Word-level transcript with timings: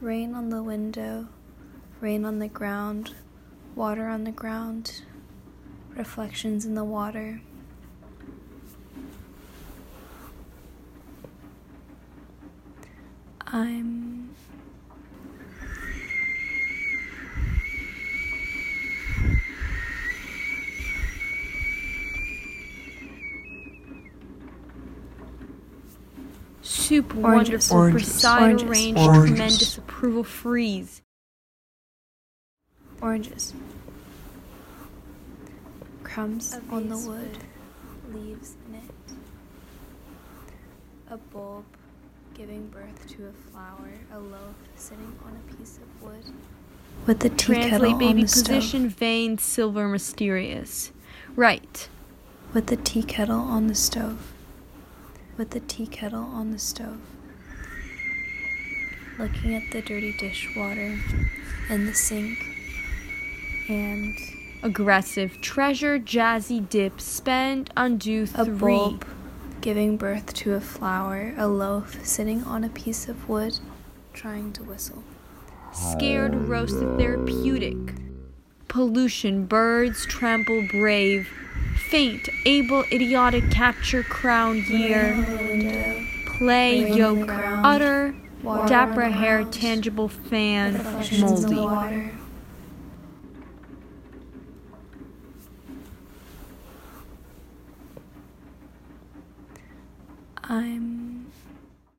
Rain 0.00 0.34
on 0.34 0.48
the 0.48 0.62
window, 0.62 1.28
rain 2.00 2.24
on 2.24 2.38
the 2.38 2.48
ground, 2.48 3.14
water 3.74 4.08
on 4.08 4.24
the 4.24 4.30
ground, 4.30 5.02
reflections 5.94 6.64
in 6.64 6.74
the 6.74 6.84
water. 6.84 7.42
I'm 13.46 14.19
Soup, 26.62 27.14
Oranges. 27.16 27.70
wonderful, 27.70 27.76
Oranges. 27.76 28.08
precise 28.08 28.40
Oranges. 28.42 28.68
range, 28.68 28.98
Oranges. 28.98 29.28
tremendous 29.30 29.78
approval, 29.78 30.24
freeze. 30.24 31.02
oranges. 33.02 33.54
Crumbs 36.02 36.52
A 36.54 36.74
on 36.74 36.88
the 36.88 36.98
wood, 36.98 37.38
leaves 38.12 38.56
in 38.68 38.74
it. 38.74 38.82
A 41.10 41.16
bulb 41.16 41.64
giving 42.34 42.66
birth 42.68 43.06
to 43.16 43.26
a 43.28 43.32
flower, 43.50 43.92
a 44.12 44.18
loaf 44.18 44.54
sitting 44.76 45.18
on 45.24 45.36
a 45.36 45.54
piece 45.56 45.78
of 45.78 46.02
wood. 46.02 46.24
With 47.06 47.20
the 47.20 47.30
tea 47.30 47.54
kettle 47.54 47.68
Translate 47.70 47.92
on 47.92 47.98
baby 47.98 48.22
the 48.22 48.28
stove. 48.28 48.44
position, 48.56 48.88
vein, 48.88 49.38
silver, 49.38 49.88
mysterious. 49.88 50.92
Right. 51.36 51.88
With 52.52 52.66
the 52.66 52.76
tea 52.76 53.02
kettle 53.02 53.40
on 53.40 53.68
the 53.68 53.74
stove. 53.74 54.32
With 55.36 55.50
the 55.50 55.60
tea 55.60 55.86
kettle 55.86 56.24
on 56.24 56.50
the 56.50 56.58
stove. 56.58 57.00
Looking 59.18 59.54
at 59.54 59.70
the 59.72 59.82
dirty 59.82 60.16
dishwater 60.18 60.98
in 61.68 61.86
the 61.86 61.94
sink. 61.94 62.38
And 63.68 64.16
Aggressive. 64.62 65.40
Treasure, 65.40 65.98
jazzy 65.98 66.68
dip, 66.68 67.00
spend, 67.00 67.70
undo, 67.76 68.26
three. 68.26 68.42
a 68.42 68.46
bulb 68.46 69.06
giving 69.62 69.96
birth 69.96 70.34
to 70.34 70.54
a 70.54 70.60
flower, 70.60 71.34
a 71.38 71.46
loaf 71.46 72.04
sitting 72.04 72.44
on 72.44 72.64
a 72.64 72.68
piece 72.68 73.08
of 73.08 73.28
wood, 73.28 73.58
trying 74.12 74.52
to 74.52 74.62
whistle. 74.62 75.02
Scared, 75.72 76.34
roasted, 76.34 76.98
therapeutic. 76.98 77.76
Pollution, 78.68 79.46
birds, 79.46 80.04
trample, 80.06 80.66
brave. 80.70 81.28
Faint, 81.90 82.28
able, 82.46 82.84
idiotic, 82.92 83.50
capture, 83.50 84.04
crown, 84.04 84.64
year. 84.68 85.12
Rain 85.12 85.24
on 85.24 85.24
the 85.24 85.42
window, 85.42 86.06
Play, 86.24 86.84
rain 86.84 86.96
yoke, 86.96 87.26
ground, 87.26 87.66
utter, 87.66 88.14
water 88.44 88.68
dapper 88.68 89.02
hair, 89.08 89.42
tangible 89.42 90.06
fan, 90.08 90.74
reflections 90.74 91.42
in 91.42 91.50
the 91.50 91.56
moldy. 91.56 92.12
I'm 100.44 101.09